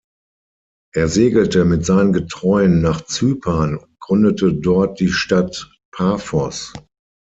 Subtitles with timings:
[0.95, 6.73] Er segelte mit seinen Getreuen nach Zypern und gründete dort die Stadt Paphos.